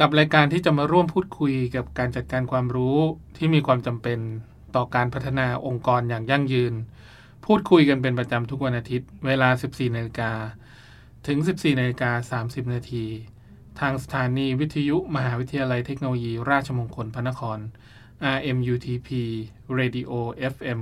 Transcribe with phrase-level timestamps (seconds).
[0.00, 2.98] กับรายการที่จะมาร่วมพูดคุยกับการจัดการความรู้
[3.36, 4.18] ที่มีความจำเป็น
[4.74, 6.74] ต่อการพัฒนาองค์กรอย่างยั่งยืน
[7.44, 10.32] พูดคุยกันเป็นประจำทุกวันอาทิตย์ เวลา 14นาฬิกา
[11.26, 13.04] ถึง 14นาฬิกา30นาที
[13.80, 17.58] ทางสถานีวิทยุมหาวิทยาลัยเทคโนโลยี ราชมงคลพระนคร
[18.36, 19.08] RMUTP
[19.78, 20.12] Radio
[20.52, 20.78] FM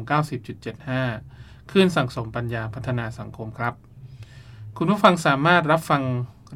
[0.89, 3.75] 90.75คลื่นสังสมปัญญาพัฒนาสังคมครับ
[4.77, 6.03] คุณผู้ฟังสามารถรับฟัง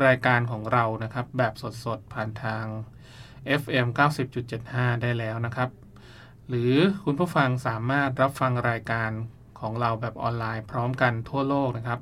[0.04, 1.52] รายการของเรานะครับ แบบ
[1.84, 2.64] สดๆ ผ่านทาง
[3.60, 3.86] FM
[4.44, 5.70] 90.75 ได้แล้วนะครับ
[6.48, 6.72] หรือ
[7.04, 9.10] คุณผู้ฟังสามารถรับฟังรายการ
[9.60, 12.00] ของเราแบบออนไลน์พร้อมกันทั่วโลกนะครับ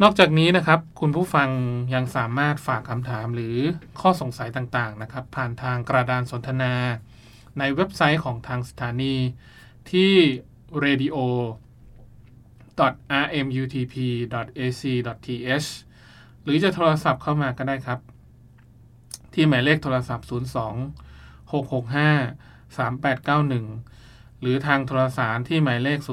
[0.01, 1.49] นอกจากนี้นะครับ คุณผู้ฟัง
[1.93, 3.55] ยังสามารถฝากคำถามหรือ
[4.01, 6.73] ข้อสงสัยต่างๆนะครับ ผ่านทางกระดานสนทนา
[7.59, 9.15] ในเว็บไซต์ของทางสถานี
[9.91, 10.13] ที่
[10.83, 11.17] radio
[13.21, 14.89] rmutp.ac.th
[16.43, 17.99] หรือจะโทรศัพท์เข้ามาก็ได้ครับ
[19.33, 20.31] ที่หมายเลขโทรศัพท์ 02
[21.51, 26.09] 665 3891 หรือทางโทรสารที่หมายเลข 02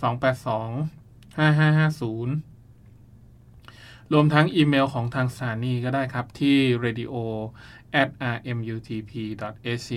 [0.00, 2.55] 282 5550
[4.12, 7.14] รวมทั้งอีเมลของทางสถานีก็ได้ครับ ที่ radio
[8.02, 9.88] at rmutp.ac.th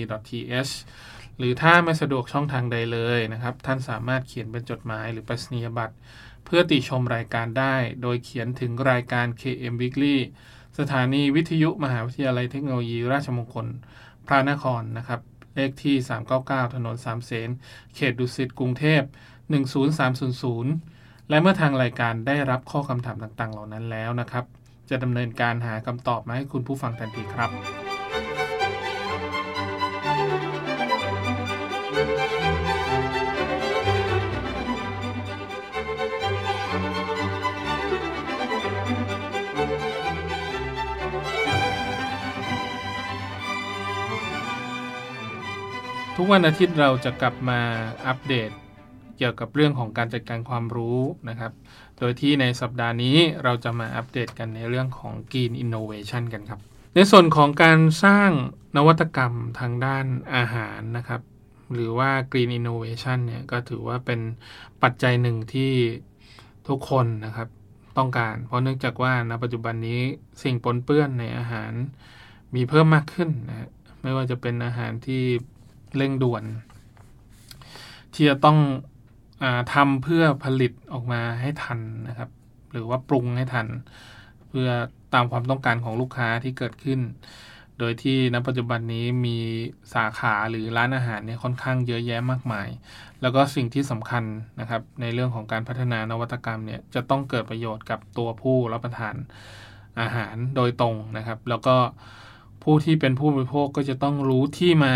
[1.38, 5.94] หรือถ้าไม่สะดวกช่องทางใดเลยนะครับ ท่านสามารถเขียนเป็นจดหมายหรือไปรษณียบัตร
[6.44, 10.16] เพื่อติชมรายการได้ โดยเขียนถึงรายการ KM Weekly
[10.78, 13.66] สถานีวิทยุมหาวิทยาลัยเทคโนโลยีราชมงคล
[14.26, 15.20] พระนครนะครับ
[15.56, 15.96] เลขที่
[16.36, 17.50] 399 ถนนสามเสน
[17.94, 19.02] เขตดุสิต กรุงเทพ
[19.68, 20.89] 10300
[21.30, 24.44] และเมื่อทางรายการได้รับข้อคำถามต่างๆ เหล่านั้นแล้วนะครับ
[24.90, 27.50] จะดำเนินการหาคำตอบมาให้คุณผู้ฟังทันทีครับ
[46.16, 47.60] ทุกวันอาทิตย์เราจะกลับมา
[48.06, 48.50] อัปเดต
[49.20, 50.98] เกี่ยวกับเรื่องของการจัดการความรู้
[51.28, 51.52] นะครับ
[51.98, 56.60] โดยที่ในสัปดาห์นี้เราจะมาอัปเดตกันในเรื่องของ Green Innovation กันครับ
[56.94, 58.30] ในส่วนของการสร้าง
[58.76, 61.20] นวัตกรรมทางด้านอาหารนะครับ
[61.72, 64.20] หรือว่า Green Innovation เนี่ยก็ถือว่าเป็น
[64.82, 65.72] ปัจจัยหนึ่งที่
[66.68, 67.48] ทุกคนนะครับ
[67.98, 70.00] ต้องการ เพราะเนื่องจากว่าณปัจจุบันนี้
[70.42, 71.72] สิ่งปนเปื้อนในอาหาร
[72.54, 73.68] มีเพิ่มมากขึ้นนะ
[74.02, 75.22] ไม่ว่าจะเป็นอาหารที่
[75.96, 76.44] เร่งด่วน
[78.14, 78.58] ที่จะต้อง
[79.74, 82.30] ทำเพื่อผลิตออกมาให้ทันนะครับ
[82.72, 83.66] หรือว่าปรุงให้ทัน
[84.48, 84.68] เพื่อ
[85.14, 87.00] ตามความต้องการของลูกค้าที่เกิดขึ้น
[87.78, 89.38] โดยที่ณปัจจุบันนี้มี
[89.94, 92.68] สาขาหรือร้านอาหารเนี่ยค่อนข้างเยอะแยะมากมาย
[93.22, 94.24] แล้วก็สิ่งที่สำคัญ
[94.60, 99.14] นะครับ ในเรื่องของการพัฒนานวัตกรรมเนี่ยจะต้องเกิดประโยชน์กับตัวผู้รับประทาน
[100.00, 101.76] อาหารโดยตรงนะครับ แล้วก็
[102.62, 104.94] ผู้ที่เป็นผู้บริโภคก็จะต้องรู้ที่มา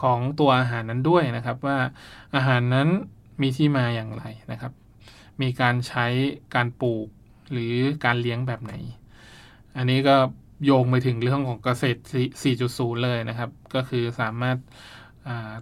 [0.00, 1.78] ของตัวอาหารนั้นด้วยนะครับ ว่า
[2.34, 2.88] อาหารนั้น
[3.40, 4.72] มีที่มาอย่างไรนะครับ
[5.42, 6.06] มีการใช้
[6.54, 7.08] การปลูก
[7.52, 8.74] หรือการเลี้ยงแบบไหน
[9.76, 10.16] อันนี้ก็
[10.64, 12.00] โยงไปถึงเรื่องของเกษตร
[12.52, 14.56] 4.0 เลยนะครับ ก็คือสามารถ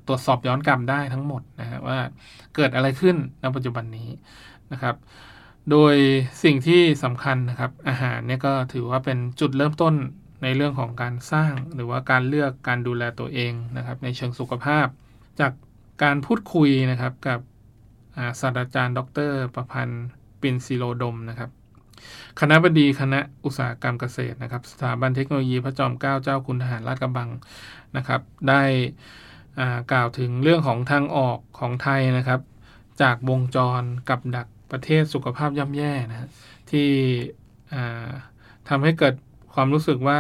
[0.07, 2.01] ตรวจสอบย้อนกลับได้ทั้งหมดนะครับว่า
[2.55, 4.09] เกิดอะไรขึ้นในปัจจุบันนี้
[4.73, 4.97] นะครับ
[5.71, 5.95] โดย
[6.45, 9.95] สิ่งที่สำคัญนะครับอาหารเนี่ยก็ถือว่าเป็นจุดเริ่มต้น
[10.43, 14.87] ในเรื่องของการสร้างหรือว่าการเลือกการดูแลตัวเองนะครับ ในเชิงสุขภาพ
[15.41, 15.53] จาก
[16.03, 17.41] การพูดคุยนะครับกับ
[18.41, 20.07] ศาสตราจารย์ ดร ประพันธ์
[20.41, 21.51] ปินซิโลดมนะครับ
[22.41, 27.31] คณะบดีคณะอุตสาหกรรมเกษตรนะครับสถาบันเทคโนโลยีพระจอมเกล้าเจ้าคุณทหารราชกระบัง
[27.97, 28.63] นะครับ ได้
[29.93, 32.41] กล่าวถึงเรื่องของทางออกของไทยนะครับ
[33.03, 36.29] จากวงจรกับดักประเทศสุขภาพย่ำแย่นะ
[36.71, 36.89] ที่
[38.69, 39.15] ทำให้เกิด
[39.55, 40.19] ความรู้สึกว่า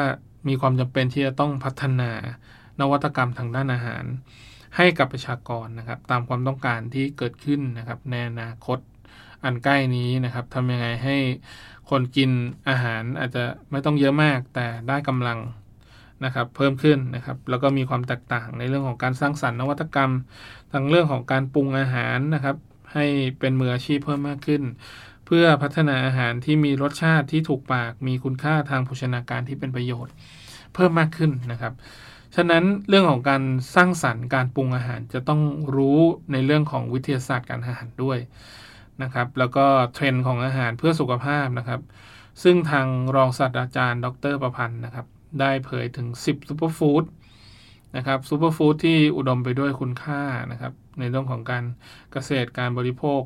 [0.48, 2.10] มีความจำเป็นที่จะต้องพัฒนา
[2.80, 4.04] นวัตกรรมทางด้านอาหาร
[4.76, 8.78] ให้กับประชากรนะครับ ตามความต้องการที่เกิดขึ้นนะครับในอนาคต
[9.44, 11.16] อันใกล้นี้นะครับทำยังไงให้
[11.90, 12.30] คนกิน
[12.68, 15.38] อาหารอาจจะไม่ต้องเยอะมากแต่ได้กำลัง
[16.24, 20.12] นะครับเพิ่มขึ้นนะครับ แล้วก็มีความแตกต่างในเรื่องของการสร้างสรรค์นวัตกรรม
[20.72, 22.56] ทั้งเรื่องของการปรุงอาหารนะครับ
[22.94, 23.06] ให้
[23.38, 24.62] เป็นมืออาชีพเพิ่มมากขึ้น
[25.26, 30.12] เพื่อพัฒนาอาหารที่มีรสชาติที่ถูกปาก มีคุณค่าทางโภชนาการที่เป็นประโยชน์
[30.74, 31.72] เพิ่มมากขึ้นนะครับ
[32.36, 33.42] ฉะนั้นเรื่องของการ
[33.74, 35.40] สร้างสรรค์การปรุงอาหารจะต้อง
[35.76, 36.00] รู้
[36.32, 38.18] ในเรื่องของวิทยาศาสตร์การอาหารด้วย
[39.02, 41.80] นะครับ แล้วก็เทรนด์ของอาหารเพื่อสุขภาพนะครับ
[42.42, 42.86] ซึ่งทาง
[43.16, 45.06] รองศาสตราจารย์ ดรประพันธ์นะครับ
[45.40, 47.04] ได้เผยถึง 10 superfood
[47.96, 50.22] นะครับ superfood ที่อุดมไปด้วยคุณค่า
[50.52, 51.64] นะครับ ในเรื่องของการ
[52.12, 53.22] เกษตรการบริโภค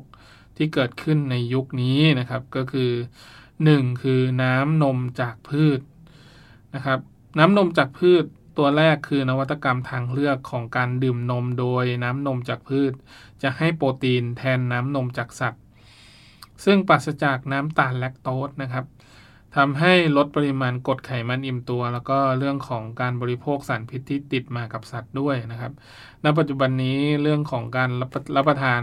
[0.57, 2.91] ที่เกิดขึ้นในยุคนี้นะครับ ก็คือ
[3.45, 5.79] 1 คือน้ำนมจากพืช
[6.75, 6.99] นะครับ
[7.39, 8.25] น้ำนมจากพืช
[8.57, 12.93] ตัวแรกคือนวัตกรรมทางเลือกของการดื่มนมโดยน้ำนมจากพืช
[13.43, 15.61] จะให้โปรตีนแทนน้ำนมจากสัตว์
[16.65, 18.85] ซึ่งปราศจากน้ำตาลแลคโตสนะครับ
[19.55, 25.71] ทำให้ลดปริมาณกรดไขมันอิ่มตัว แล้วก็เรื่องของการบริโภคสารพิษที่ติดมากับสัตว์ด้วยนะครับ
[26.23, 28.81] ณ ปัจจุบันนี้เรื่องของการรับรับประทาน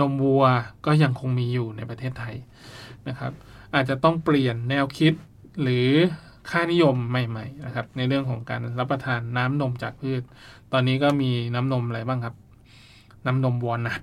[0.00, 0.44] นมวัว
[0.86, 2.34] ก็ยังคงมีอยู่ในประเทศไทย
[3.08, 3.32] นะครับ
[3.74, 5.12] อาจจะต้องเปลี่ยนแนวคิด
[5.62, 5.88] หรือ
[6.50, 10.22] ค่านิยมใหม่ๆนะครับในเรื่องของการรับประทานน้ำนมจากพืช
[10.72, 12.34] ตอนนี้ก็มีน้ำนมอะไรบ้างครับ
[13.26, 14.00] น้ำนมวอลนัท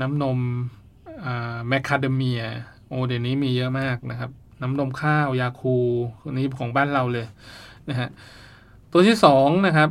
[0.00, 0.38] น้ำนม
[1.68, 2.42] แมคคาเดเมีย
[2.88, 4.30] โอเดี๋ยวนี้มีเยอะมากนะครับ
[4.62, 5.76] น้ำนมข้าวยาคู
[6.32, 7.26] นี้ของบ้านเราเลย
[7.88, 8.08] นะฮะ
[8.92, 9.90] ตัวที่สองนะครับ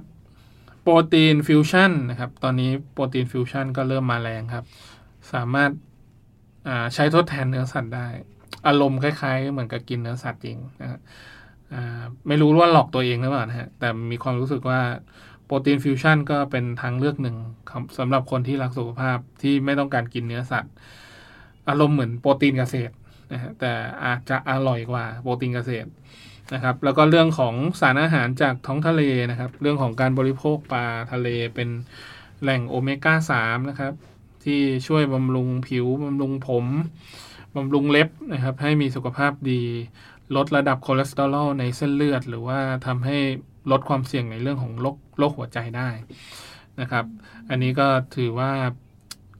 [0.82, 4.66] โปรตีนฟิวชั่นนะครับ ตอนนี้โปรตีนฟิวชั่นก็เริ่มมาแรงครับ
[5.34, 5.72] สามารถ
[6.94, 8.08] ใช้ทดแทนเนื้อสัตว์ได้
[8.68, 11.00] อารมณ์คล้ายๆ เหมือนกับกินเนื้อสัตว์จริงนะฮะ
[12.28, 14.80] ไม่รู้ว่าหลอกตัวเองหรือเปล่านะฮะ แต่มีความรู้สึกว่า
[15.46, 17.38] โปรตีนฟิวชั่นก็เป็นทางเลือกหนึ่ง
[17.98, 20.74] สำหรับคนที่รักสุขภาพที่ไม่ต้องการกินเนื้อสัตว์
[21.70, 22.94] อารมณ์เหมือนโปรตีนเกษตร
[23.34, 23.72] นะฮะแต่
[24.06, 25.90] อาจจะอร่อยกว่าโปรตีนเกษตร
[26.54, 31.70] นะครับ แล้วก็เรื่องของสารอาหารจากท้องทะเลนะครับ เรื่องของการบริโภคปลาทะเลเป็น
[32.42, 33.94] แหล่งโอเมก้า3นะครับ
[34.44, 36.66] ที่ช่วยบำรุงผิวบำรุงผม
[37.58, 39.62] บำรุงเล็บนะครับ ให้มีสุขภาพดี
[40.36, 43.18] ลดระดับคอเลสเตอรอลในเส้นเลือด หรือว่าทำให้
[43.72, 45.90] ลดความเสี่ยงในเรื่องของโรคโรคหัวใจได้
[46.82, 47.06] นะครับ
[47.50, 48.52] อันนี้ก็ถือว่า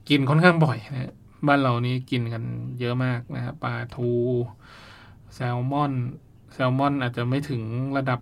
[0.08, 1.12] กินค่อนข้างบ่อยนะ
[1.46, 2.42] บ้านเรานี้กินกัน
[2.80, 4.10] เยอะมากนะครับปลาทู
[5.34, 5.92] แซลมอน
[6.52, 7.62] แซลมอนอาจจะไม่ถึง
[7.96, 8.20] ระดับ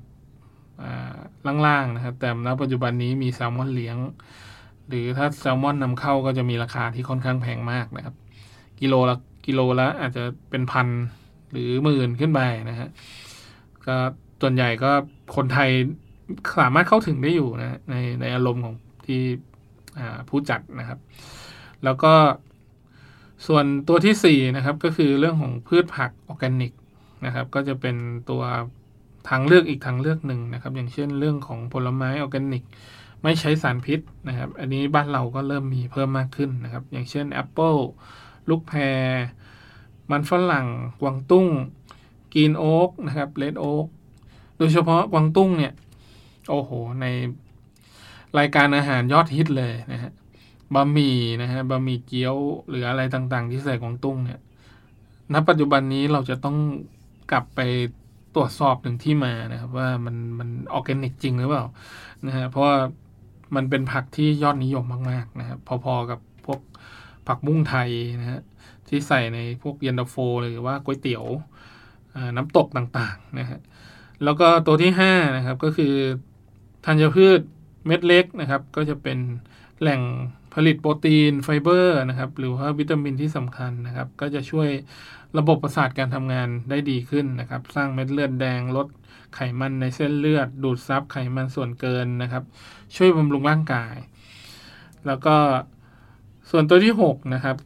[1.67, 3.97] ล่างๆนะครับ แต่ณปัจจุบันนี้มีแซลมอนเลี้ยง
[4.89, 8.15] หรือถ้าแซลมอนนำเข้าก็จะมีราคาที่ค่อนข้างแพงมากนะครับ
[8.81, 9.17] กิโลละ
[9.47, 10.89] กิโลละอาจจะเป็นพัน
[11.53, 12.41] หรือหมื่นขึ้นไป
[12.71, 12.89] นะฮะ
[13.87, 13.97] ก็
[14.41, 14.91] ส่วนใหญ่ก็
[15.37, 15.71] คนไทย
[16.61, 18.75] สามารถเข้าถึงได้อยู่นะในในอารมณ์ของ
[19.07, 19.23] ที่
[20.29, 20.99] ผู้จัดนะครับ
[21.85, 22.13] แล้วก็
[23.47, 26.73] ส่วนตัวที่ 4 นะครับ ก็คือเรื่องของพืชผักออร์แกนิก
[27.27, 27.97] นะครับ ก็จะเป็น
[28.31, 28.43] ตัว
[29.29, 32.63] ทางเลือกอีกทางเลือกหนึ่งนะครับ อย่างเช่นเรื่องของผลไม้ออร์แกนิก
[33.23, 37.75] ไม่ใช้สารพิษนะครับ อันนี้บ้านเราก็เริ่มมีเพิ่มมากขึ้นนะครับ อย่างเช่นแอปเปิล
[38.51, 38.81] ลูกแพร
[40.11, 40.67] มันฝรั่ง
[41.01, 41.47] กวางตุ้ง
[42.35, 43.87] กีนโอ๊กนะครับเลดโอ๊ก
[44.59, 45.73] โดยเฉพาะกวางตุ้งเนี่ย
[46.51, 46.71] โอ้โห
[47.01, 47.07] ใน
[48.39, 50.13] รายการอาหารยอดฮิตเลยนะฮะ
[50.75, 52.37] บะหมี่นะฮะบะหมี่เกี๊ยว
[52.69, 54.41] หรืออะไรต่างๆ ที่ใส่ของตุ้งเนี่ย
[55.33, 56.57] ณปัจจุบันนี้เราจะต้อง
[57.33, 57.61] กลับไป
[58.35, 61.65] ตรวจสอบถึงที่มานะครับ ว่ามันมันออร์แกนิกจริงหรือเปล่า
[62.27, 62.77] นะฮะเพราะว่า
[63.57, 66.21] มันเป็นผักที่ยอดนิยมมากๆนะครับ พอๆกับ
[67.27, 67.91] ผักบุ้งไทย
[68.21, 68.41] นะฮะ
[68.89, 71.25] ที่ใส่ในพวกเย็นตาโฟหรือว่าก๋วยเตี๋ยว
[72.37, 73.61] น้ำตกต่างๆนะฮะ
[74.25, 75.95] แล้วก็ตัวที่5นะครับก็คือ
[76.87, 77.41] ธัญพืช
[77.87, 79.19] เม็ดเล็กนะครับ ก็จะเป็น
[79.81, 80.01] แหล่ง
[80.55, 84.69] ผลิตโปรตีนไฟเบอร์นะครับ หรือว่าวิตามินที่สำคัญนะครับ ก็จะช่วย
[85.39, 88.87] ระบบประสาทการทำงานได้ดีขึ้นนะครับ สร้างเม็ดเลือดแดงลด
[89.35, 92.45] ไขมันในเส้นเลือด ดูดซับไขมันส่วนเกินนะครับ
[92.97, 93.95] ช่วยบำรุงร่างกาย
[95.07, 95.37] แล้วก็
[96.51, 97.57] ส่วนตัวที่ 6 นะครับ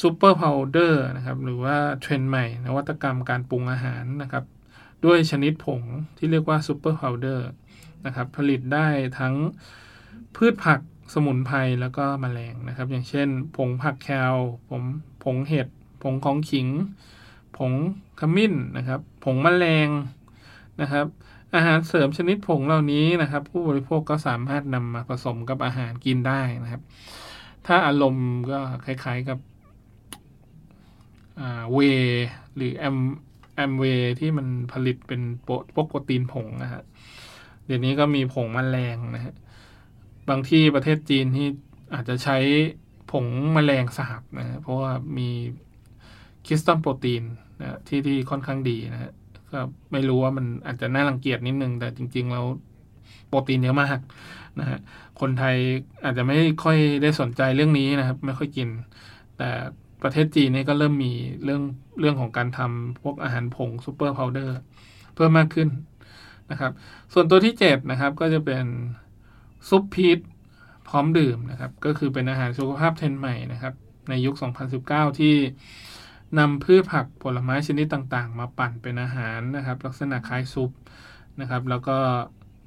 [0.00, 4.44] super powder นะครับหรือว่าเทรนด์ใหม่ นวัตกรรมการปรุงอาหารนะครับ
[5.04, 5.82] ด้วยชนิดผง
[6.18, 7.48] ที่เรียกว่า super powder
[8.06, 8.88] นะครับผลิตได้
[9.18, 9.34] ทั้ง
[10.36, 10.80] พืชผัก
[11.14, 14.34] สมุนไพรแล้วก็แมลงนะครับ อย่างเช่น ผงผักเคล
[14.68, 14.82] ผง
[15.24, 15.68] ผงเห็ด
[16.02, 16.68] ผงของขิง
[17.56, 17.72] ผง
[18.20, 19.88] ขมิ้นนะครับ ผงมแมลง
[20.80, 21.06] นะครับ
[21.54, 26.82] อาหารเสริมชนิดผงเหล่านี้นะครับ ผู้บริโภคก็สามารถนำมาผสมกับอาหารกินได้นะครับ
[27.66, 29.38] ถ้าอารมณ์ก็คล้ายๆกับ
[31.72, 31.78] เว
[32.56, 32.96] หรือแอม
[33.56, 33.84] แอมเว
[34.20, 35.20] ที่มันผลิตเป็น
[35.72, 36.82] โปรตีนผงนะฮะ
[37.66, 39.34] เดี๋ยวนี้ก็มีผงมแมลงนะฮะ
[40.28, 41.46] บางที่ประเทศจีนที่
[41.94, 42.36] อาจจะใช้
[43.10, 45.28] ผงมแมลงสาบนะฮะเพราะว่ามี
[46.46, 47.22] คริสตัลโปรตีน
[47.60, 49.12] นะที่ที่ค่อนข้างดีนะ
[49.52, 49.60] ก็
[49.92, 52.46] ไม่รู้ว่ามันอาจจะน่ารังเกียจนิดนึง แต่จริง ๆ แล้ว
[53.28, 53.98] โปรตีนเยอะมาก
[54.60, 54.78] นะฮะ
[55.20, 55.56] คนไทย
[56.04, 58.68] อาจจะไม่ค่อยได้สนใจเรื่องนี้นะครับ ไม่ค่อยกิน
[59.38, 59.50] แต่
[60.02, 61.12] ประเทศจีนนี่ก็เริ่มมี
[61.44, 61.62] เรื่อง
[62.00, 64.58] เรื่องของการทำพวกอาหารผงซูเปอร์พาวเดอร์
[65.14, 65.68] เพิ่มมากขึ้น
[66.50, 66.72] นะครับ
[67.12, 68.64] ส่วนตัวที่เจ็ดนะครับ ก็จะเป็น
[69.68, 70.18] ซุปพีท
[70.88, 73.74] พร้อมดื่มนะครับ ก็คือเป็นอาหารสุขภาพเทรนใหม่นะครับ
[74.08, 74.34] ในยุค
[74.76, 75.34] 2019 ที่
[76.38, 80.70] นำพืชผักผลไม้ชนิดต่างๆ มาปั่นเป็นอาหารนะครับ ลักษณะคล้ายซุป
[81.40, 81.98] นะครับ แล้วก็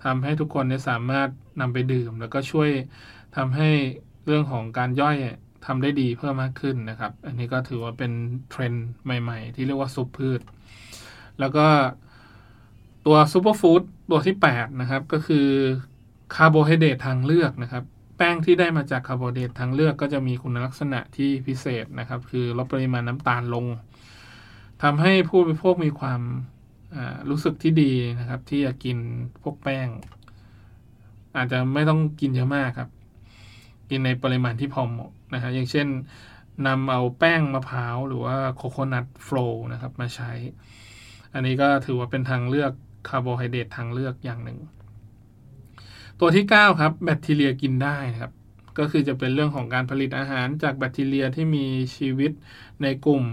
[0.06, 1.30] ทำให้ทุกคนเนี่ยสามารถ
[1.62, 2.70] นำไปดื่ม แล้วก็ช่วย
[3.38, 3.70] ทำให้
[4.26, 5.16] เรื่องของการย่อย
[5.66, 8.12] ทำได้ดีเพิ่มมากขึ้นนะครับ อันนี้ก็ถือว่าเป็น
[8.50, 10.42] เทรนด์ใหม่ ๆ ที่เรียกว่าซุปพืช
[11.40, 11.68] แล้วก็
[13.06, 15.48] ตัว superfood ตัวที่ 8 นะครับ ก็คือ
[16.36, 17.84] คาร์โบไฮเดรตทางเลือกนะครับ
[18.18, 23.66] แป้งที่ได้มาจากคาร์โบไฮเดรตทางเลือกก็จะมีคุณลักษณะที่พิเศษนะครับ คือลดปริมาณน้ำตาลลง
[24.84, 26.22] ทำให้ผู้บริโภคมีความ
[27.30, 28.98] รู้สึกที่ดีนะครับ ที่จะกิน
[29.42, 29.88] พวกแป้ง
[31.38, 32.90] อาจจะไม่ต้องกินเยอะมากครับ
[33.90, 35.88] กินในปริมาณที่พอเหมาะนะฮะอย่างเช่น
[36.68, 39.38] นำเอาแป้งมะพร้าวหรือว่า coconut flour
[39.72, 40.32] นะครับมาใช้
[41.34, 42.72] อันนี้ก็ถือว่าเป็นทางเลือก
[43.08, 44.60] คาร์โบไฮเดรตทางเลือกอย่างหนึ่ง
[46.20, 48.32] ตัวที่ 9 ครับ แบคทีเรียกินได้ครับ
[48.80, 51.66] ก็คือจะเป็นเรื่องของการผลิตอาหารจากแบคทีเรียที่มี
[51.96, 52.32] ชีวิต
[52.82, 53.24] ในกลุ่ม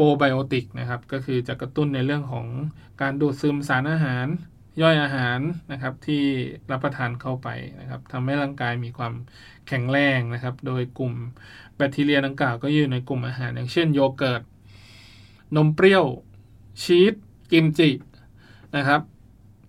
[0.00, 2.46] โปรไบโอติกนะครับ ก็คือจะกระตุ้นในเรื่องของ
[3.02, 4.26] การดูดซึมสารอาหาร
[4.82, 5.40] ย่อยอาหาร
[5.72, 6.24] นะครับที่
[6.70, 7.48] รับประทานเข้าไป
[7.80, 9.12] นะครับทำให้ร่างกายมีความ
[9.68, 11.14] แข็งแรงนะครับ โดยกลุ่ม
[11.76, 14.42] แบคทีเรียดังกล่าวก็อยู่ในกลุ่มอาหาร อย่างเช่นโยเกิร์ต
[15.56, 16.04] นมเปรี้ยว
[16.82, 17.14] ชีส
[17.52, 17.90] กิมจิ
[18.76, 19.00] นะครับ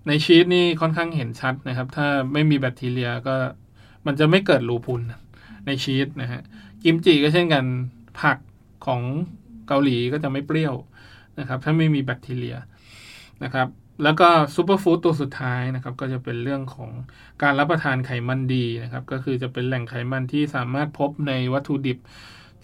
[0.08, 3.36] ในชีสนี่ค่อนข้างเห็นชัดนะครับ ถ้าไม่มีแบคทีเรียก็
[4.06, 5.02] มันจะไม่เกิดรูพุน
[5.66, 6.42] ในชีสนะฮะ
[6.84, 7.66] กิมจิก็เช่นกัน
[8.22, 8.38] ผัก
[8.86, 9.02] ของ
[9.70, 10.76] เกาหลีก็จะไม่เปรี้ยว
[11.40, 12.58] นะครับถ้าไม่มีแบคทีเรีย
[13.44, 13.68] นะครับ
[14.04, 16.92] แล้วก็ superfood ตัวสุดท้ายนะครับก็จะเป็นเรื่องของ
[17.44, 21.98] การรับประทานไขมันดีนะครับก็คือจะเป็นแหล่งไขมันที่สามารถพบในวัตถุดิบ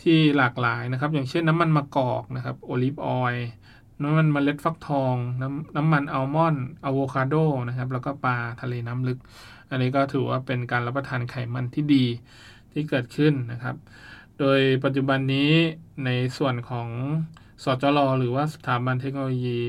[0.02, 3.48] ที่หลากหลายนะครับ อย่างเช่นน้ำมันมะกอกนะครับ olive oil
[4.04, 7.36] น้ำมันเมล็ดฟักทองน้ำน้ำมันอัลมอนด์อะโวคาโด
[7.68, 9.20] นะครับแล้วก็ปลาทะเลน้ำลึก
[9.70, 12.06] อันนี้ก็ถือว่าเป็นการรับประทานไขมันที่ดี
[12.74, 13.76] ที่เกิดขึ้นนะครับ
[14.40, 15.52] โดยปัจจุบันนี้
[16.06, 16.90] ในส่วนของ
[17.64, 19.60] สจล.หรือว่าสถาบันเทคโนโลยี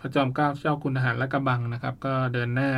[0.00, 2.70] พระจอมเกล้าเจ้าคุณทหารและกระบังนะครับ ก็เดินหน้า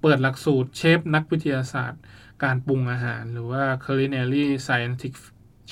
[0.00, 2.02] เปิดหลักสูตรเชฟนักวิทยาศาสตร์
[2.44, 5.14] การปรุงอาหาร หรือว่า culinary scientific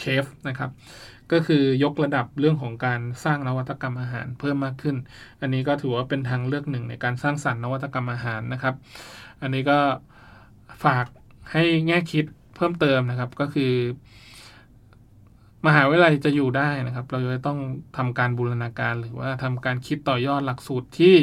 [0.00, 0.70] chef นะครับ
[1.32, 4.96] ก็คือยกระดับเรื่องของการสร้างนวัตกรรมอาหารเพิ่มมากขึ้น
[5.40, 8.74] อันนี้ก็ถือว่าเป็นทางเลือกหนึ่งในการสร้างสรรค์นวัตกรรมอาหารนะครับ
[9.42, 9.78] อันนี้ก็
[10.84, 11.06] ฝาก
[11.52, 12.24] ให้แง่คิด
[12.56, 13.72] เพิ่มเติมนะครับ ก็คือ
[15.66, 17.58] มหาวิทยาลัยจะอยู่ได้นะครับ เราจะต้อง
[17.96, 21.16] ทำการบูรณาการหรือว่าทำการคิดต่อยอดหลักสูตรที่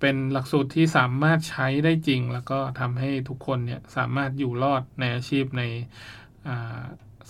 [0.00, 5.62] เป็นหลักสูตรที่สามารถใช้ได้จริง แล้วก็ทำให้ทุกคนเนี่ยสามารถอยู่รอดในอาชีพใน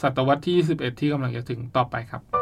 [0.01, 2.42] ศตวรรษที่ 21 ที่กำลังจะถึงต่อไปครับ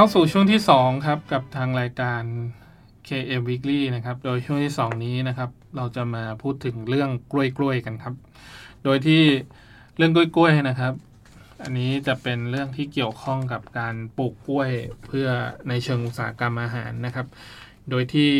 [0.00, 2.22] เข้าสู่ช่วงที่ 2 ครับ กับทางรายการ
[3.08, 8.14] KM Weekly นะครับ โดยช่วงที่ 2 นี้นะครับ เราจะมาพูดถึงเรื่องกล้วยๆกันครับ
[8.84, 9.22] โดยที่
[9.96, 10.94] เรื่องกล้วยๆนะครับ
[11.62, 14.70] อันนี้จะเป็นเรื่องที่เกี่ยวข้องกับการปลูกกล้วย
[15.06, 15.28] เพื่อ
[15.68, 17.26] ในเชิงอุตสาหกรรมอาหารนะครับ
[17.90, 18.30] โดยที่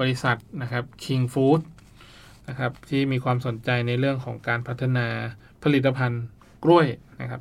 [0.00, 1.60] บริษัทนะครับ King Food
[2.48, 5.06] นะครับที่มีความสนใจในเรื่องของการพัฒนา
[5.62, 6.24] ผลิตภัณฑ์
[6.64, 6.86] กล้วย
[7.20, 7.40] นะครับ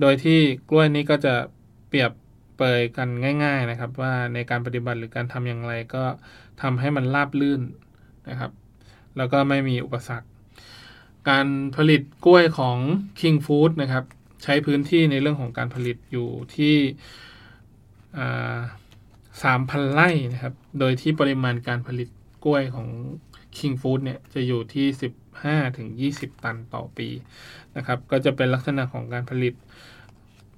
[0.00, 0.38] โดยที่
[0.70, 1.34] กล้วยนี้ก็จะ
[1.90, 2.12] เปรียบ
[2.60, 3.08] เปยกัน
[3.44, 6.04] ง่าย ๆนะครับ ว่าในการปฏิบัติหรือการทำอย่างไรก็
[6.62, 7.62] ทำให้มันราบลื่น
[8.28, 8.50] นะครับ
[9.16, 10.28] แล้วก็ไม่มีอุปสรรค
[11.30, 11.46] การ
[11.76, 12.78] ผลิตกล้วยของ
[13.20, 14.04] King Food นะครับ
[14.42, 16.74] ใช้พื้นที่ในเรื่องของการผลิตอยู่ที่
[19.42, 22.08] สามพันไร่นะครับ โดยที่ปริมาณการผลิต
[22.44, 22.88] กล้วยของ
[23.56, 24.86] King Food เนี่ยจะอยู่ที่
[25.32, 27.08] 15ถึง20 ตันต่อปี
[27.76, 29.54] นะครับ ก็จะเป็นลักษณะของการผลิต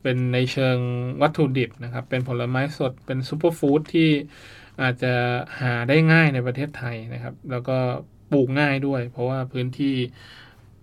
[0.03, 0.79] เป็นในเชิง
[1.23, 4.11] วัตถุดิบนะครับ เป็นผลไม้สดเป็นซูเปอร์ฟู้ดที่
[4.83, 5.15] อาจจะ
[5.61, 7.77] หาได้ง่ายในประเทศไทยนะครับ แล้วก็
[8.33, 9.95] ปลูกง่ายด้วย เพราะว่าพื้นที่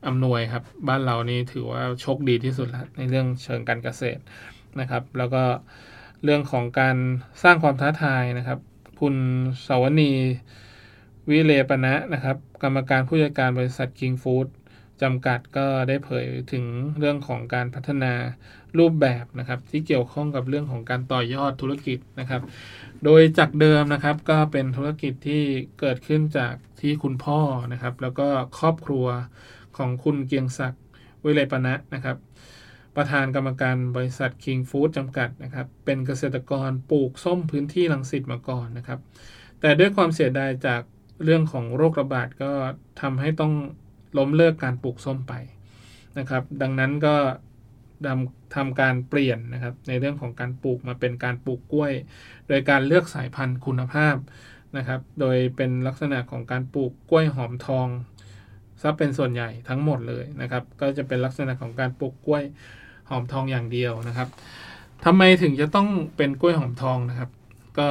[0.08, 4.22] อำนวยครับ บ้านเรานี่ถือว่าโชคดีที่สุดแล้วในเรื่องเชิงการเกษตร
[4.80, 5.44] นะครับ แล้วก็
[6.24, 6.98] เรื่องของการ
[7.44, 8.60] สร้างความท้าทายนะครับ
[9.00, 9.16] คุณ
[9.68, 10.12] สาวนี
[11.30, 14.48] วิเลปณะนะครับ กรรมการผู้จัดการบริษัท King Food
[15.02, 16.64] จำกัดก็ได้เผยถึง
[17.00, 18.14] เรื่องของการพัฒนา
[18.80, 22.42] รูปแบบนะครับที่เกี่ยวข้องกับเรื่องของการต่อยอดธุรกิจนะครับ
[23.04, 25.44] โดยจากเดิมนะครับก็เป็นธุรกิจที่
[25.80, 27.40] เกิดขึ้นจากที่คุณพ่อ
[27.74, 28.28] นะครับ แล้วก็
[28.60, 29.06] ครอบครัว
[29.78, 30.84] ของคุณเกียงศักดิ์
[31.26, 32.18] วิเลปณะนะครับ
[32.96, 39.00] ประธานกรรมการบริษัท King Food จำกัดนะครับ เป็นเกษตรกรปลูกส้มพื้นที่ลังสิตมาก่อนนะครับ
[39.62, 40.82] แต่ด้วยความเสียดายจาก
[41.24, 42.52] เรื่องของโรคระบาดก็
[43.02, 43.54] ทำให้ต้อง
[44.18, 45.34] ล้มเลิกการปลูกส้มไป
[46.20, 47.16] นะครับ ดังนั้นก็
[48.08, 51.94] ทำทำการเปลี่ยนนะครับ ในเรื่องของการปลูกมาเป็นการปลูกกล้วย
[52.48, 54.16] โดยการเลือกสายพันธุ์คุณภาพ
[54.78, 57.88] นะครับ โดยเป็นลักษณะของการปลูกกล้วยหอมทอง
[58.82, 62.44] ซะเป็นส่วนใหญ่ทั้งหมดเลยนะครับ ก็จะเป็นลักษณะของการปลูกกล้วย
[63.10, 64.30] หอมทองอย่างเดียวนะครับ
[65.06, 67.30] ทำไมถึงจะต้องเป็นกล้วยหอมทองนะครับ
[67.80, 67.90] ก็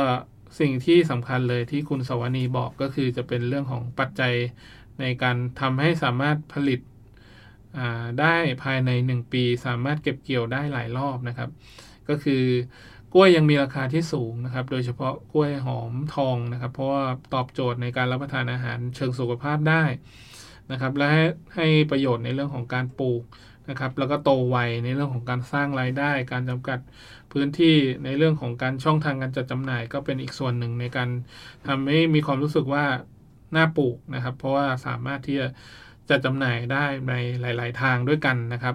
[0.60, 4.34] สิ่งที่สำคัญเลยที่คุณสวนีบอกก็คือจะเป็นเรื่องของปัจจัย
[5.00, 6.80] ในการทำให้สามารถผลิต
[8.20, 11.50] ได้ภายใน 1 ปี สามารถเก็บเกี่ยวได้หลายรอบนะครับ
[12.08, 12.44] ก็คือ
[13.14, 19.84] กล้วยยังมีราคาที่สูงนะครับ โดยเฉพาะกล้วยหอมทองนะครับ เพราะว่าตอบโจทย์ในการรับประทานอาหารเชิงสุขภาพได้
[20.72, 21.24] นะครับ และให้
[21.56, 23.22] ให้ประโยชน์ในเรื่องของการปลูก
[23.70, 26.78] นะครับ แล้วก็โตไวในเรื่องของการสร้างรายได้ การจำกัด
[27.32, 31.08] พื้นที่ในเรื่องของการช่องทางการจัดจำหน่าย ก็เป็นอีกส่วนหนึ่งในการ
[31.68, 32.84] ทำให้มีความรู้สึกว่า
[33.56, 35.46] น่าปลูกนะครับ เพราะว่าสามารถที่จะ
[36.10, 38.74] จัดจำหน่ายได้ในหลาย ๆ ทางด้วยกันนะครับ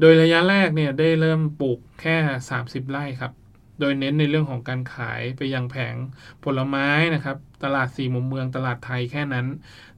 [0.00, 2.16] โดยระยะแรกเนี่ยได้เริ่มปลูกแค่
[2.54, 3.32] 30 ไร่ครับ
[3.80, 5.94] โดยเน้นในเรื่องของการขายไปยังแผง
[6.44, 9.46] ผลไม้นะครับ ตลาดสี่มุมเมืองตลาดไทยแค่นั้น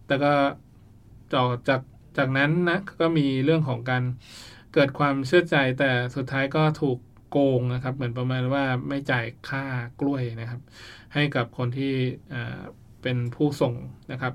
[0.06, 0.32] แต่ก็
[1.32, 1.80] จอจาก
[2.18, 4.02] จากนั้นนะก็มีเรื่องของการ
[4.74, 6.98] เกิดความเชื่อใจแต่สุดท้ายก็ถูก
[7.30, 9.64] โกงนะครับ เหมือนประมาณว่าไม่จ่ายค่า
[10.00, 10.60] กล้วยนะครับ
[11.14, 11.92] ให้กับคนที่
[13.02, 13.74] เป็นผู้ส่ง
[14.12, 14.34] นะครับ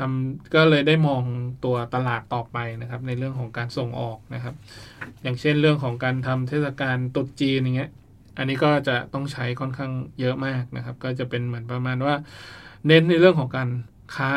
[0.00, 1.22] ทำก็เลยได้มอง
[1.64, 4.54] ตัวตลาดต่อไปนะครับ ในเรื่องของการส่งออกนะครับ
[5.22, 7.90] อย่างเช่นเรื่องของการทำเทศกาลตุษจีนอย่างเงี้ย
[8.38, 12.14] อันนี้ก็จะต้องใช้ค่อนข้างเยอะมากนะครับ ก็จะเป็นเหมือนประมาณว่า
[12.86, 13.68] เน้นในเรื่องของการ
[14.16, 14.32] ค้า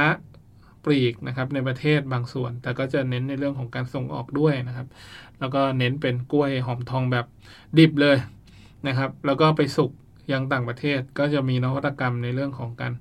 [0.86, 4.88] ปลีกนะครับในประเทศบางส่วน แต่ก็จะเน้นในเรื่องของการส่งออกด้วยนะครับ
[5.40, 7.26] แล้วก็เน้นเป็นกล้วยหอมทองแบบ
[7.78, 8.18] ดิบเลย
[8.88, 9.92] นะครับ แล้วก็ไปสุก
[10.32, 12.94] ยังต่างประเทศก็จะมีนวัตกรรมในเรื่องของการ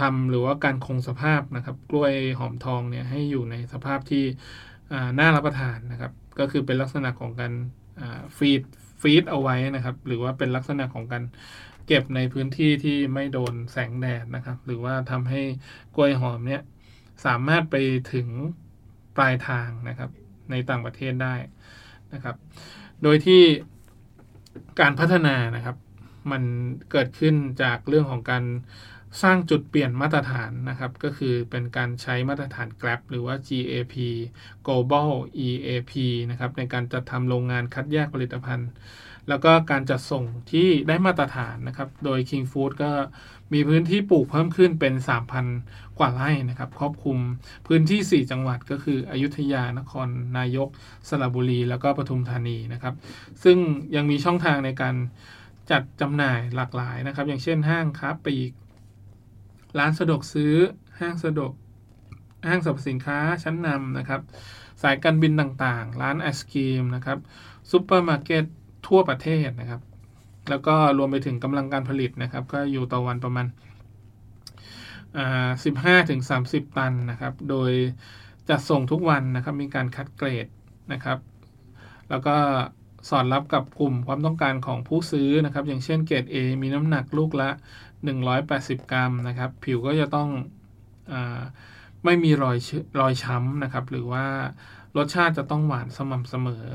[0.00, 4.24] ทำหรือว่าการคงสภาพนะครับ กล้วยหอมทองเนี่ยให้อยู่ในสภาพที่
[5.18, 7.52] น่ารับประทานนะครับ ก็คือเป็นลักษณะของการ
[8.36, 8.62] ฟีด
[9.00, 11.24] ฟีดเอาไว้นะครับ หรือว่าเป็นลักษณะของการ
[11.86, 15.42] เก็บในพื้นที่ที่ไม่โดนแสงแดดนะครับ หรือว่าทำให้
[15.96, 16.62] กล้วยหอมเนี่ย
[17.26, 17.76] สามารถไป
[18.12, 18.28] ถึง
[19.16, 20.10] ปลายทางนะครับ
[20.50, 21.34] ในต่างประเทศได้
[22.14, 22.36] นะครับ
[23.02, 23.42] โดยที่
[24.80, 25.76] การพัฒนานะครับ
[26.32, 26.42] มัน
[26.90, 28.44] เกิดขึ้นจากเรื่องของการ
[29.22, 33.94] สร้างจุดเปลี่ยนมาตรฐานนะครับ ก็คือเป็นการใช้มาตรฐาน GRAP หรือว่า GAP
[34.66, 35.10] Global
[35.46, 35.92] EAP
[36.30, 38.70] นะครับในการจัดทำโรงงานคัดแยกผลิตภัณฑ์
[39.28, 42.90] แล้วก็การจัดส่งที่ได้มาตรฐานนะครับ โดย King Food ก็
[43.52, 44.94] มีพื้นที่ปลูกเพิ่มขึ้นเป็น
[45.46, 47.18] 3,000 กว่าไร่นะครับ ครอบคลุม
[47.66, 50.68] พื้นที่ 4 จังหวัดก็คืออยุธยานครนายก
[51.08, 52.94] สระบุรี แล้วก็ปทุมธานีนะครับ
[53.44, 53.58] ซึ่ง
[53.96, 54.94] ยังมีช่องทางในการ
[55.70, 58.52] จัดจำหน่ายหลากหลายนะครับ อย่างเช่นห้างค้าปลีก
[59.78, 60.54] ร้านสะดวกซื้อ
[61.00, 61.52] ห้างสะดวก
[62.48, 64.20] ห้างสรรพสินค้าชั้นนำนะครับ
[64.82, 67.18] สายการบินต่างๆ ร้านไอศกรีมนะครับ
[67.70, 68.44] ซูเปอร์มาร์เก็ต
[68.88, 69.80] ทั่วประเทศนะครับ
[70.50, 73.46] แล้วก็รวมไปถึงกำลังการผลิตนะครับ ก็อยู่ต่อวันประมาณ
[75.12, 77.72] 15ถึง30 ตันนะครับ โดย
[78.48, 80.46] จะส่งทุกวันนะครับ มีการคัดเกรด
[80.92, 81.18] นะครับ
[82.10, 82.36] แล้วก็
[83.08, 87.50] สอดรับกับกลุ่มความต้องการของผู้ซื้อนะครับ อย่างเช่นเกรด A มีน้ำหนักลูกละ
[88.24, 90.28] 180 กรัมนะครับ ผิวก็จะต้อง
[91.12, 91.14] อ
[92.04, 92.56] ไม่มีรอย
[93.00, 94.24] รอยช้ำนะครับ หรือว่า
[94.96, 96.66] รสชาติจะต้องหวานสม่ำเสมอ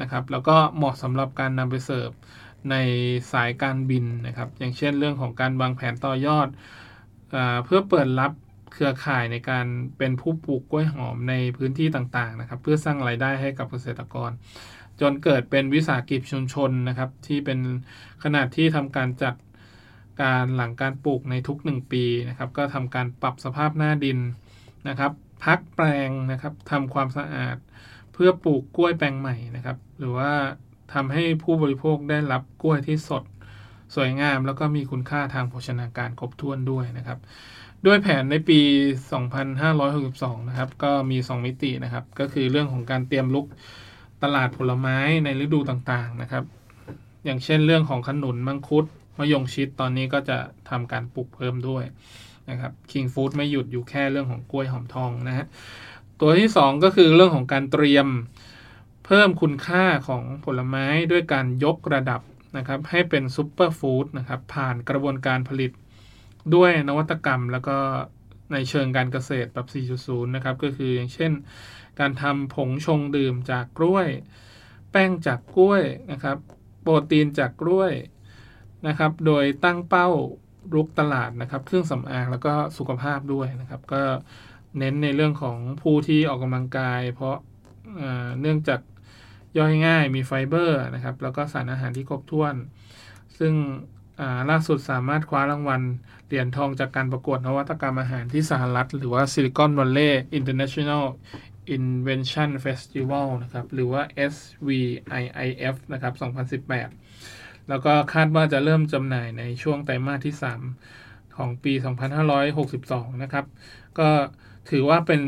[0.00, 2.10] นะครับ แล้วก็เหมาะสำหรับการนำไปเสิร์ฟ
[2.70, 2.76] ใน
[3.32, 6.48] สายการบินนะครับ อย่างเช่นเรื่องของการวางแผนต่อยอด
[7.34, 8.32] อเพื่อเปิดรับ
[8.72, 9.66] เครือข่ายในการ
[9.98, 14.30] เป็นผู้ปลูกกล้วยหอมในพื้นที่ต่างๆนะครับ เพื่อสร้างไรายได้ให้กับเกษตรกร
[15.00, 17.58] จนเกิดเป็นวิสาหกิจชุมชนนะครับ ที่เป็น
[18.24, 19.34] ขนาดที่ทำการจัด
[20.22, 24.18] การหลังการปลูกในทุก 1 ปีนะครับก็ทำการปรับสภาพหน้าดิน
[24.88, 25.12] นะครับ
[25.44, 27.56] พักแปลงนะครับทำความสะอาด
[28.12, 30.32] เพื่อปลูกกล้วยแปลงใหม่นะครับ หรือว่า
[30.94, 33.22] ทำให้ผู้บริโภคได้รับกล้วยที่สด
[33.94, 37.18] สวยงามแล้วก็มีคุณค่าทางโภชนาการครบถ้วนด้วยนะครับ
[37.86, 38.60] ด้วยแผนในปี
[39.90, 43.46] 2562 นะครับ ก็มี 2 มิตินะครับ ก็คือเรื่องของการเตรียมลุก
[44.22, 46.44] ตลาดผลไม้ในฤดูต่างๆ นะครับ
[47.24, 48.84] อย่างเช่นเรื่องของขนุนมังคุด
[49.18, 50.38] มะยงชิดตอนนี้ก็จะ
[50.70, 51.84] ทำการปลูกเพิ่มด้วย
[52.50, 55.46] นะครับ King Food ไม่หยุดอยู่แค่เรื่องของกล้วยหอมทองนะฮะ
[56.20, 58.06] ตัวที่ 2 ก็คือเรื่องของการเตรียม
[59.06, 62.20] เพิ่มคุณค่าของผลไม้ด้วยการยกระดับ
[62.56, 65.72] นะครับให้เป็นซูเปอร์ฟู้ดนะครับผ่านกระบวนการผลิต
[66.54, 67.76] ด้วยนวัตกรรมแล้วก็
[68.52, 69.66] ในเชิงการเกษตรแบบ
[70.00, 71.32] 4.0 นะครับ ก็คืออย่างเช่น
[72.00, 74.08] การทำผงชงดื่มจากกล้วย
[74.90, 76.38] แป้งจากกล้วยนะครับ
[76.82, 77.92] โปรตีนจากกล้วย
[78.86, 80.08] นะครับ โดยตั้งเป้า
[80.74, 84.02] รุกตลาดนะครับ เครื่องสำอางแล้วก็สุขภาพด้วยนะครับ ก็
[84.78, 87.36] เน้นในเรื่องของผู้ที่ออกกำลังกาย เพราะ
[88.40, 88.80] เนื่องจาก
[89.58, 92.54] ย่อยง่ายมีไฟเบอร์นะครับ แล้วก็สารอาหารที่ครบถ้วน
[93.38, 93.54] ซึ่ง
[94.50, 95.82] ล่าสุดสามารถคว้ารางวัล
[96.26, 101.04] เหรียญทองจากการประกวดนวัตกรรมอาหารที่สหรัฐ หรือว่า Silicon Valley International
[101.76, 106.14] Invention Festival นะครับ หรือว่า SVIIF นะครับ
[106.62, 107.37] 2018
[107.68, 110.34] แล้วก็คาดว่าจะเริ่มจำหน่ายในช่วงไตรมาสที่
[110.84, 111.72] 3 ของปี
[112.48, 113.44] 2562 นะครับ
[113.98, 114.08] ก็
[114.70, 115.20] ถือว่าเป็น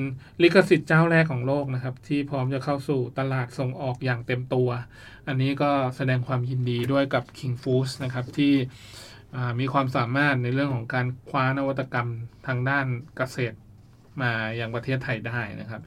[0.42, 4.68] ลิขสิทธิ์เจ้าแรกของโลกนะครับ ที่พร้อมจะเข้าสู่ตลาดส่งออกอย่างเต็มตัว
[5.28, 8.54] อันนี้ก็แสดงความยินดีด้วยกับ King Foods นะครับ ที่
[9.60, 12.08] มีความสามารถในเรื่องของการคว้านวัตกรรม
[12.46, 13.56] ทางด้านเกษตร
[14.22, 15.82] มาอย่างประเทศไทยได้นะครับ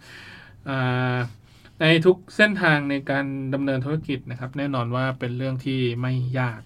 [1.85, 6.61] ในทุกเส้นทางในการดำเนินธุรกิจนะครับ แน่นอนว่าเป็นเรื่องที่ไม่ยาก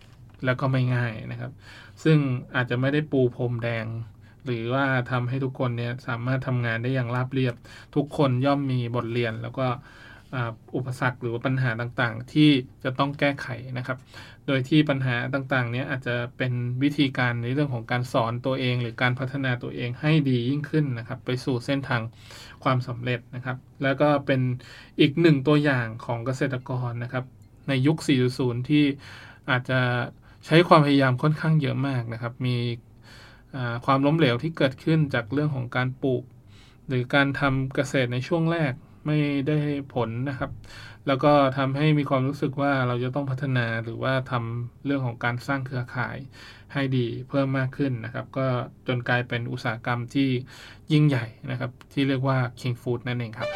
[0.45, 1.51] แล้วก็ไม่ง่ายนะครับ
[2.03, 2.17] ซึ่ง
[2.55, 3.85] อาจจะไม่ได้ปูพรมแดง
[4.45, 7.55] หรือว่าทำให้ทุกคนเนี่ยสามารถทำงานได้อย่างราบเรียบ
[7.95, 9.67] ทุกคนย่อมมีบทเรียนแล้วก็
[10.75, 12.49] อุปสรรคหรือว่าปัญหาต่างๆ ที่
[12.83, 13.97] จะต้องแก้ไขนะครับ
[14.47, 22.01] โดยที่ปัญหาต่างๆ เนี้ยอาจจะเป็นวิธีการในเรื่องของการสอนตัวเอง หรือการพัฒนาตัวเองให้ดียิ่งขึ้นนะครับ ไปสู่เส้นทาง
[22.63, 24.41] ความสำเร็จนะครับ แล้วก็เป็น
[24.99, 27.25] อีกหนึ่งตัวอย่างของเกษตรกรนะครับ
[27.67, 27.97] ในยุค
[28.33, 28.83] 4.0 ที่
[29.49, 29.79] อาจจะ
[30.45, 32.57] ใช้ความพยายามค่อนข้างเยอะมากนะครับ มี
[33.85, 36.23] ความล้มเหลวที่เกิดขึ้นจากเรื่องของการปลูก
[36.87, 38.73] หรือการทำเกษตรในช่วงแรก
[39.05, 39.57] ไม่ได้
[39.93, 40.51] ผลนะครับ
[41.07, 46.17] แล้วก็ทำให้มีความรู้สึกว่าเราจะต้องพัฒนาหรือว่าทำเรื่องของการสร้างเครือข่าย
[46.73, 48.47] ให้ดีเพิ่มมากขึ้นนะครับ ก็
[48.87, 50.29] จนกลายเป็นอุตสาหกรรมที่
[50.91, 53.47] ยิ่งใหญ่นะครับ ที่เรียกว่า King Food นั่นเองครับ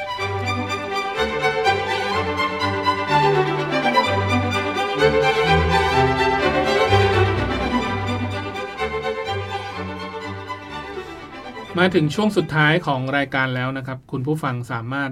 [11.79, 15.11] มาถึงช่วงสุดท้ายของรายการแล้วนะครับ คุณผู้ฟังสามารถ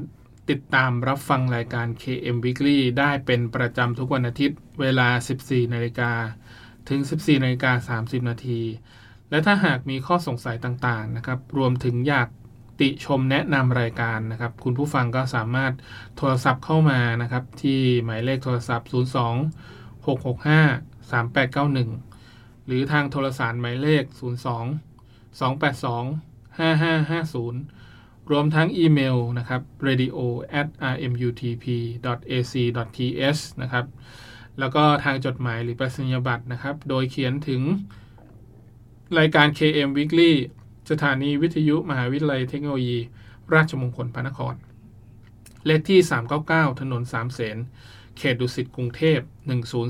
[0.49, 5.07] ติดตามรับฟังรายการ KM Weekly ได้เป็นประจำทุกวันอาทิตย์ เวลา
[5.41, 6.11] 14นาฬิกา
[6.89, 8.61] ถึง 14นาฬิกา30 นาที
[9.29, 12.27] และถ้าหากมีข้อสงสัยต่างๆนะครับ รวมถึงอยาก
[12.79, 15.73] ติชมแนะนำรายการนะครับ คุณผู้ฟังก็สามารถ
[16.17, 18.93] โทรศัพท์เข้ามานะครับ ที่หมายเลขโทรศัพท์ 02
[20.05, 27.78] 665 3891 หรือทางโทรสารหมายเลข 02 282 5550
[28.31, 30.17] รวมทั้งอีเมลนะครับ radio
[30.59, 31.65] at rmutp
[32.31, 32.53] ac
[32.95, 33.85] th นะครับ
[34.59, 37.61] แล้วก็ทางจดหมายหรือประสิญญบัตรนะครับ โดยเขียนถึง
[39.19, 40.31] รายการ KM Weekly
[40.91, 42.99] สถานีวิทยุมหาวิทยาลัยเทคโนโลยี
[43.53, 44.55] ราชมงคลพระนคร
[45.65, 45.99] เลขที่
[46.39, 47.57] 399 ถนนสามเสน
[48.17, 49.19] เขตดุสิตกรุงเทพ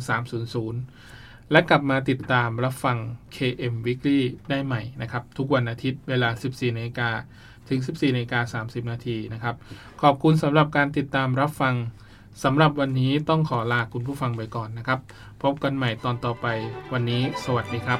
[0.01, 2.97] 10300 และกลับมาติดตามรับฟัง
[3.35, 7.11] KM Weekly ได้ใหม่นะครับ ทุกวันอาทิตย์เวลา 14นาฬิกา
[7.69, 9.55] ถึง 14นาฬิกา30 นาทีนะครับ
[10.01, 11.75] ขอบคุณสำหรับการติดตามรับฟัง
[12.43, 14.99] สำหรับวันนี้ต้องขอลาคุณผู้ฟังไปก่อนนะครับ
[15.43, 16.47] พบกันใหม่ตอนต่อไป
[16.93, 17.99] วันนี้ สวัสดีครับ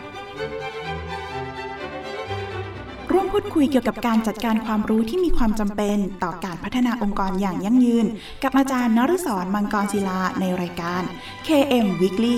[3.12, 8.06] ร่วมพูดคุยเกี่ยวกับการจัดการความรู้ที่มีความจำเป็นต่อการพัฒนาองค์กรอย่างยั่งยืน
[8.44, 11.02] กับอาจารย์นฤศรมังกรศิลาในรายการ
[11.48, 12.38] KM Weekly